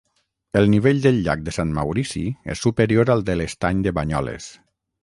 El 0.61 0.69
nivell 0.73 1.01
del 1.03 1.19
llac 1.27 1.43
de 1.49 1.53
Sant 1.57 1.75
Maurici 1.77 2.25
és 2.55 2.65
superior 2.69 3.17
al 3.17 3.25
de 3.31 3.39
l'estany 3.43 3.87
de 3.89 3.97
Banyoles. 4.01 4.55